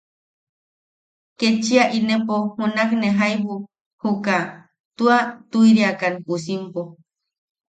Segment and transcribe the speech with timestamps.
[1.39, 3.55] Ketchia inepo junakne jaibu
[4.25, 4.37] ka
[4.97, 5.17] tua
[5.51, 6.81] tuiriakan pusimpo.